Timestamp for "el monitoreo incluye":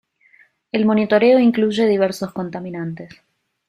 0.71-1.85